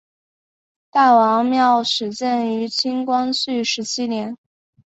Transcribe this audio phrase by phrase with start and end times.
[0.89, 4.35] 大王庙始建于清光绪十七年。